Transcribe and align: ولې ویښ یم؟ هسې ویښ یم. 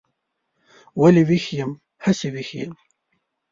ولې 1.01 1.23
ویښ 1.29 1.45
یم؟ 1.57 1.71
هسې 2.03 2.27
ویښ 2.33 2.49
یم. 2.59 2.71